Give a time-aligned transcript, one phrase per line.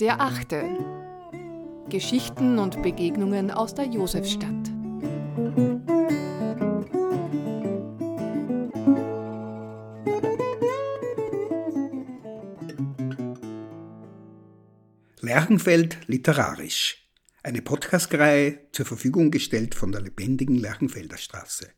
[0.00, 0.64] Der achte.
[1.88, 4.48] Geschichten und Begegnungen aus der Josefstadt.
[15.20, 17.10] Lerchenfeld literarisch.
[17.42, 21.68] Eine Podcastreihe zur Verfügung gestellt von der lebendigen Lerchenfelder Straße.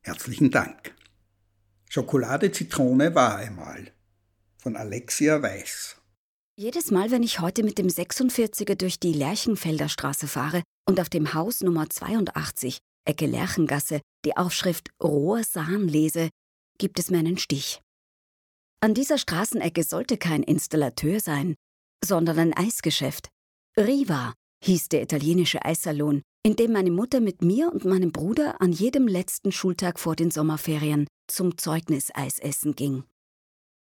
[0.00, 0.94] Herzlichen Dank.
[1.94, 3.92] Schokolade Zitrone war einmal
[4.56, 5.94] von Alexia Weiß.
[6.56, 11.08] Jedes Mal, wenn ich heute mit dem 46er durch die Lerchenfelder Straße fahre und auf
[11.08, 16.30] dem Haus Nummer 82, Ecke Lerchengasse, die Aufschrift Rohr Sahn lese,
[16.78, 17.80] gibt es mir einen Stich.
[18.80, 21.54] An dieser Straßenecke sollte kein Installateur sein,
[22.04, 23.28] sondern ein Eisgeschäft.
[23.76, 24.34] Riva
[24.64, 29.08] hieß der italienische Eissalon, in dem meine Mutter mit mir und meinem Bruder an jedem
[29.08, 33.04] letzten Schultag vor den Sommerferien zum Zeugniseisessen ging.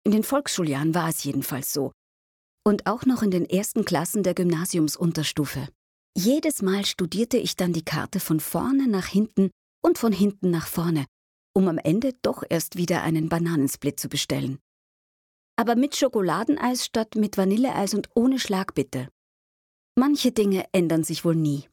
[0.06, 1.92] In den Volksschuljahren war es jedenfalls so,
[2.66, 5.68] und auch noch in den ersten Klassen der Gymnasiumsunterstufe.
[6.16, 10.68] Jedes Mal studierte ich dann die Karte von vorne nach hinten und von hinten nach
[10.68, 11.06] vorne,
[11.54, 14.60] um am Ende doch erst wieder einen Bananensplit zu bestellen.
[15.58, 19.10] Aber mit Schokoladeneis statt mit Vanilleeis und ohne Schlag bitte.
[19.96, 21.68] Manche Dinge ändern sich wohl nie.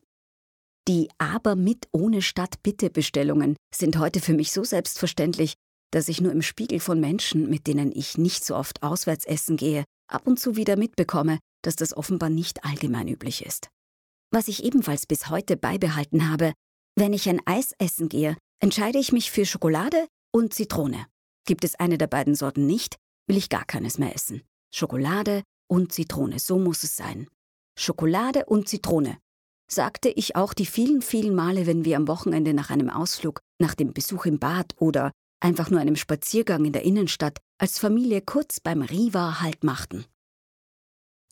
[0.88, 5.54] Die aber mit ohne statt bitte Bestellungen sind heute für mich so selbstverständlich,
[5.92, 9.56] dass ich nur im Spiegel von Menschen, mit denen ich nicht so oft auswärts essen
[9.56, 13.68] gehe, ab und zu wieder mitbekomme, dass das offenbar nicht allgemein üblich ist.
[14.32, 16.52] Was ich ebenfalls bis heute beibehalten habe,
[16.96, 21.06] wenn ich ein Eis essen gehe, entscheide ich mich für Schokolade und Zitrone.
[21.46, 24.42] Gibt es eine der beiden Sorten nicht, will ich gar keines mehr essen.
[24.72, 27.28] Schokolade und Zitrone, so muss es sein.
[27.76, 29.18] Schokolade und Zitrone,
[29.72, 33.74] sagte ich auch die vielen, vielen Male, wenn wir am Wochenende nach einem Ausflug, nach
[33.74, 38.60] dem Besuch im Bad oder einfach nur einem Spaziergang in der Innenstadt als Familie kurz
[38.60, 40.04] beim Riva Halt machten.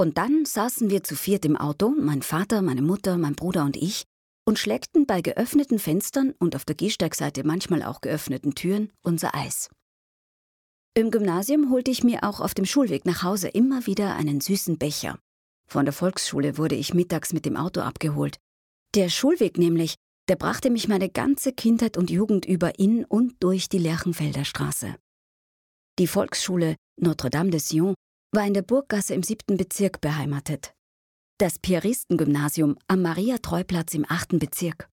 [0.00, 3.76] Und dann saßen wir zu viert im Auto, mein Vater, meine Mutter, mein Bruder und
[3.76, 4.04] ich,
[4.46, 9.68] und schleckten bei geöffneten Fenstern und auf der Gehsteigseite manchmal auch geöffneten Türen unser Eis.
[10.94, 14.78] Im Gymnasium holte ich mir auch auf dem Schulweg nach Hause immer wieder einen süßen
[14.78, 15.18] Becher.
[15.70, 18.38] Von der Volksschule wurde ich mittags mit dem Auto abgeholt.
[18.94, 19.96] Der Schulweg nämlich
[20.28, 24.94] der brachte mich meine ganze Kindheit und Jugend über in und durch die Lerchenfelder Straße.
[25.98, 27.94] Die Volksschule Notre-Dame de Sion
[28.34, 30.74] war in der Burggasse im siebten Bezirk beheimatet.
[31.38, 34.88] Das Piaristengymnasium am Maria-Treuplatz im achten Bezirk.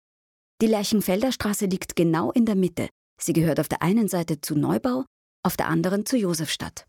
[0.62, 2.88] Die Lerchenfelder Straße liegt genau in der Mitte.
[3.22, 5.04] Sie gehört auf der einen Seite zu Neubau,
[5.44, 6.86] auf der anderen zu Josefstadt.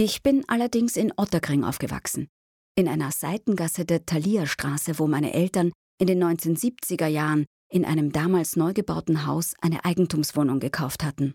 [0.00, 2.28] Ich bin allerdings in Otterkring aufgewachsen,
[2.76, 8.54] in einer Seitengasse der Thalia-Straße, wo meine Eltern in den 1970er Jahren in einem damals
[8.54, 11.34] neu gebauten Haus eine Eigentumswohnung gekauft hatten.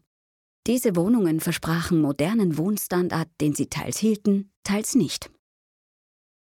[0.65, 5.29] Diese Wohnungen versprachen modernen Wohnstandard, den sie teils hielten, teils nicht.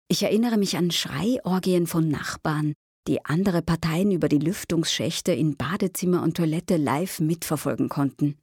[0.07, 2.75] Ich erinnere mich an Schreiorgien von Nachbarn,
[3.09, 8.39] die andere Parteien über die Lüftungsschächte in Badezimmer und Toilette live mitverfolgen konnten.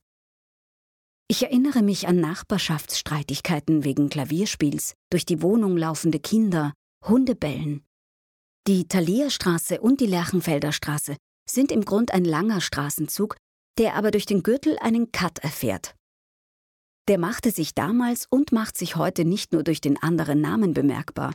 [1.31, 6.73] Ich erinnere mich an Nachbarschaftsstreitigkeiten wegen Klavierspiels, durch die Wohnung laufende Kinder,
[7.05, 7.85] Hundebellen,
[8.69, 11.17] die Thalierstraße und die Lerchenfelder Straße
[11.49, 13.35] sind im Grund ein langer Straßenzug,
[13.79, 15.95] der aber durch den Gürtel einen Cut erfährt.
[17.07, 21.33] Der machte sich damals und macht sich heute nicht nur durch den anderen Namen bemerkbar.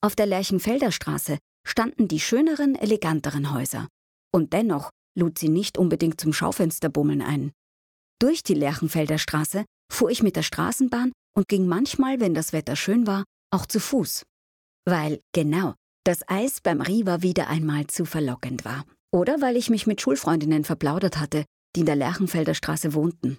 [0.00, 3.88] Auf der Lerchenfelder Straße standen die schöneren, eleganteren Häuser.
[4.32, 7.50] Und dennoch lud sie nicht unbedingt zum Schaufensterbummeln ein.
[8.20, 12.74] Durch die Lerchenfelder Straße fuhr ich mit der Straßenbahn und ging manchmal, wenn das Wetter
[12.74, 14.24] schön war, auch zu Fuß.
[14.84, 15.74] Weil, genau,
[16.04, 18.84] das Eis beim Riva wieder einmal zu verlockend war.
[19.12, 21.44] Oder weil ich mich mit Schulfreundinnen verplaudert hatte,
[21.76, 23.38] die in der Lerchenfelder Straße wohnten.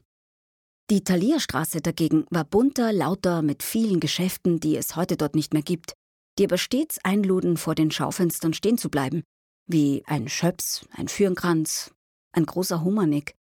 [0.90, 5.61] Die Thalierstraße dagegen war bunter, lauter, mit vielen Geschäften, die es heute dort nicht mehr
[5.61, 5.94] gibt,
[6.40, 9.23] die aber stets einluden, vor den Schaufenstern stehen zu bleiben,
[9.67, 11.91] wie ein Schöps, ein Fürnkranz,
[12.31, 13.35] ein großer Hummernick.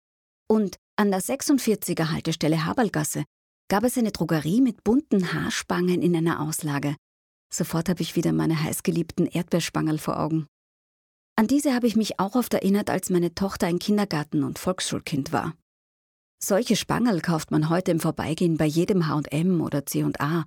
[0.48, 3.24] Und an der 46er Haltestelle Haberlgasse
[3.70, 6.96] gab es eine Drogerie mit bunten Haarspangen in einer Auslage,
[7.56, 10.48] Sofort habe ich wieder meine heißgeliebten Erdbeerspangerl vor Augen.
[11.38, 15.32] An diese habe ich mich auch oft erinnert, als meine Tochter ein Kindergarten- und Volksschulkind
[15.32, 15.54] war.
[16.44, 20.44] Solche Spangerl kauft man heute im Vorbeigehen bei jedem H&M oder C&A.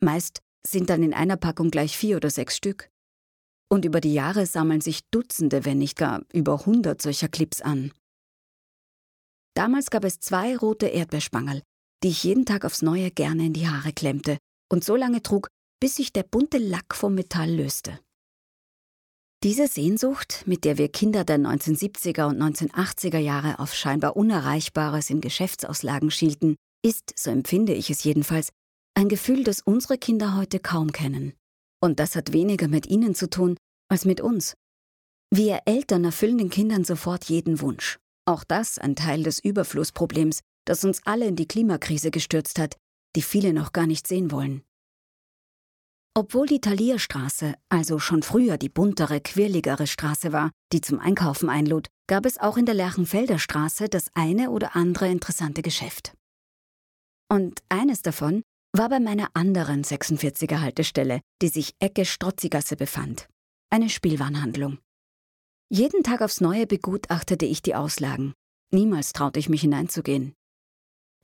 [0.00, 2.88] Meist sind dann in einer Packung gleich vier oder sechs Stück.
[3.68, 7.92] Und über die Jahre sammeln sich Dutzende, wenn nicht gar über hundert solcher Clips an.
[9.56, 11.62] Damals gab es zwei rote Erdbeerspangerl,
[12.02, 14.36] die ich jeden Tag aufs Neue gerne in die Haare klemmte
[14.70, 15.48] und so lange trug,
[15.80, 17.98] bis sich der bunte Lack vom Metall löste.
[19.42, 25.22] Diese Sehnsucht, mit der wir Kinder der 1970er und 1980er Jahre auf scheinbar Unerreichbares in
[25.22, 28.50] Geschäftsauslagen schielten, ist, so empfinde ich es jedenfalls,
[28.94, 31.32] ein Gefühl, das unsere Kinder heute kaum kennen.
[31.82, 33.56] Und das hat weniger mit ihnen zu tun
[33.88, 34.54] als mit uns.
[35.30, 37.98] Wir Eltern erfüllen den Kindern sofort jeden Wunsch.
[38.26, 42.76] Auch das ein Teil des Überflussproblems, das uns alle in die Klimakrise gestürzt hat,
[43.14, 44.62] die viele noch gar nicht sehen wollen.
[46.18, 51.88] Obwohl die Talierstraße also schon früher die buntere, quirligere Straße war, die zum Einkaufen einlud,
[52.08, 56.14] gab es auch in der Lerchenfelder Straße das eine oder andere interessante Geschäft.
[57.28, 58.42] Und eines davon
[58.72, 63.28] war bei meiner anderen 46er Haltestelle, die sich Ecke Strotzigasse befand.
[63.70, 64.78] Eine Spielwarenhandlung.
[65.68, 68.34] Jeden Tag aufs Neue begutachtete ich die Auslagen.
[68.72, 70.34] Niemals traute ich mich hineinzugehen.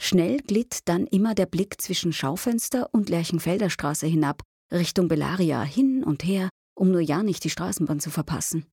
[0.00, 4.42] Schnell glitt dann immer der Blick zwischen Schaufenster und Lerchenfelder Straße hinab,
[4.72, 8.66] Richtung Bellaria, hin und her, um nur ja nicht die Straßenbahn zu verpassen.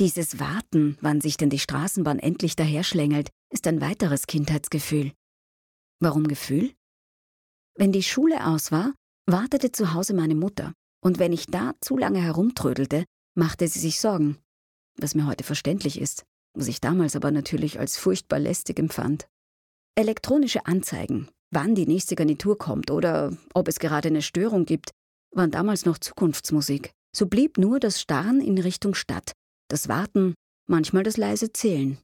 [0.00, 5.12] Dieses Warten, wann sich denn die Straßenbahn endlich daherschlängelt, ist ein weiteres Kindheitsgefühl.
[6.00, 6.74] Warum Gefühl?
[7.76, 8.94] Wenn die Schule aus war,
[9.26, 13.04] wartete zu Hause meine Mutter, und wenn ich da zu lange herumtrödelte,
[13.36, 14.38] machte sie sich Sorgen,
[14.96, 16.24] was mir heute verständlich ist,
[16.54, 19.26] was ich damals aber natürlich als furchtbar lästig empfand.
[19.96, 24.90] Elektronische Anzeigen, wann die nächste Garnitur kommt oder ob es gerade eine Störung gibt,
[25.32, 26.92] waren damals noch Zukunftsmusik.
[27.14, 29.32] So blieb nur das Starren in Richtung Stadt,
[29.68, 30.34] das Warten,
[30.68, 31.98] manchmal das leise Zählen.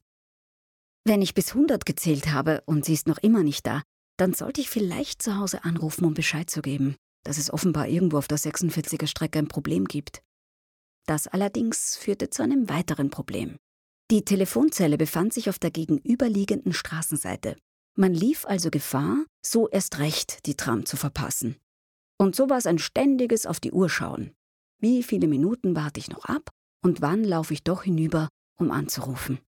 [1.05, 3.81] Wenn ich bis 100 gezählt habe und sie ist noch immer nicht da,
[4.17, 8.17] dann sollte ich vielleicht zu Hause anrufen, um Bescheid zu geben, dass es offenbar irgendwo
[8.17, 10.21] auf der 46er Strecke ein Problem gibt.
[11.11, 13.57] Das allerdings führte zu einem weiteren Problem.
[14.11, 17.57] Die Telefonzelle befand sich auf der gegenüberliegenden Straßenseite.
[17.97, 21.57] Man lief also Gefahr, so erst recht die Tram zu verpassen.
[22.17, 24.31] Und so war es ein ständiges auf die Uhr schauen.
[24.79, 26.49] Wie viele Minuten warte ich noch ab
[26.81, 29.39] und wann laufe ich doch hinüber, um anzurufen?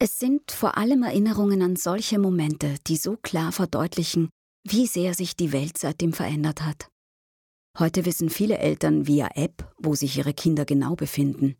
[0.00, 4.28] Es sind vor allem Erinnerungen an solche Momente, die so klar verdeutlichen,
[4.64, 6.88] wie sehr sich die Welt seitdem verändert hat.
[7.78, 11.56] Heute wissen viele Eltern via App, wo sich ihre Kinder genau befinden.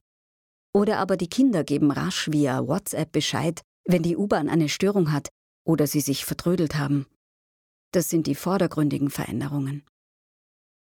[0.75, 5.29] Oder aber die Kinder geben rasch via WhatsApp Bescheid, wenn die U-Bahn eine Störung hat
[5.65, 7.07] oder sie sich vertrödelt haben.
[7.93, 9.85] Das sind die vordergründigen Veränderungen.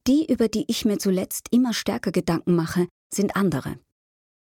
[0.08, 3.78] Die, über die ich mir zuletzt immer stärker Gedanken mache, sind andere.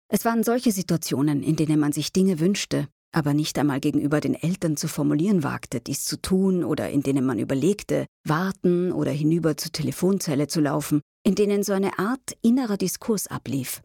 [0.08, 4.34] Es waren solche Situationen, in denen man sich Dinge wünschte, aber nicht einmal gegenüber den
[4.34, 9.56] Eltern zu formulieren wagte, dies zu tun, oder in denen man überlegte, warten oder hinüber
[9.56, 13.82] zur Telefonzelle zu laufen, in denen so eine Art innerer Diskurs ablief.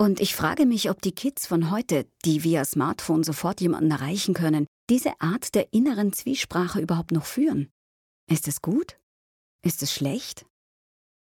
[0.00, 4.34] Und ich frage mich, ob die Kids von heute, die via Smartphone sofort jemanden erreichen
[4.34, 7.68] können, diese Art der inneren Zwiesprache überhaupt noch führen.
[8.30, 8.98] Ist es gut?
[9.64, 10.46] Ist es schlecht?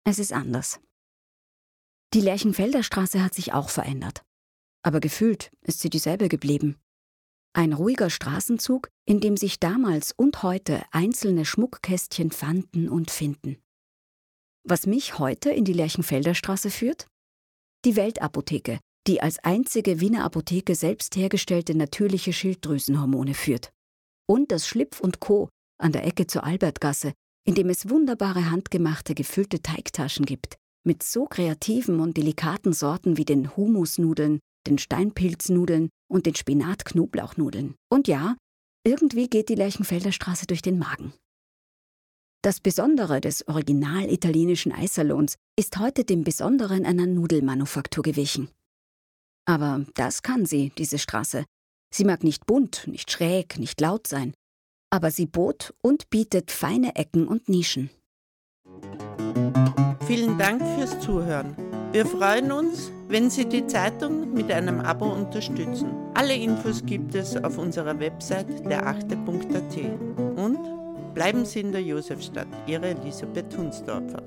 [0.04, 0.80] Es ist anders.
[2.14, 4.22] Die Lerchenfelder Straße hat sich auch verändert
[4.82, 6.76] aber gefühlt ist sie dieselbe geblieben.
[7.54, 13.56] Ein ruhiger Straßenzug, in dem sich damals und heute einzelne Schmuckkästchen fanden und finden.
[14.64, 17.06] Was mich heute in die Lerchenfelder Straße führt?
[17.84, 23.70] Die Weltapotheke, die als einzige Wiener Apotheke selbst hergestellte natürliche Schilddrüsenhormone führt.
[24.28, 25.48] Und das Schlipf und Co.
[25.80, 27.14] an der Ecke zur Albertgasse,
[27.46, 33.24] in dem es wunderbare handgemachte gefüllte Teigtaschen gibt, mit so kreativen und delikaten Sorten wie
[33.24, 37.74] den Humusnudeln, den Steinpilznudeln und den Spinat-Knoblauchnudeln.
[37.90, 38.36] Und ja,
[38.84, 41.12] irgendwie geht die Lerchenfelder Straße durch den Magen.
[42.42, 48.48] Das Besondere des original italienischen Eissalons ist heute dem Besonderen einer Nudelmanufaktur gewichen.
[49.44, 51.44] Aber das kann sie, diese Straße.
[51.92, 54.34] Sie mag nicht bunt, nicht schräg, nicht laut sein,
[54.90, 57.90] aber sie bot und bietet feine Ecken und Nischen.
[60.06, 61.67] Vielen Dank fürs Zuhören.
[61.90, 65.88] Wir freuen uns, wenn Sie die Zeitung mit einem Abo unterstützen.
[66.12, 70.36] Alle Infos gibt es auf unserer Website derachte.at.
[70.36, 70.58] Und
[71.14, 74.22] bleiben Sie in der Josefstadt, Ihre Elisabeth Hunsdorfer.